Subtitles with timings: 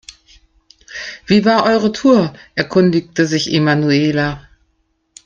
[1.27, 4.49] Wie war eure Tour?, erkundigte sich Emanuela.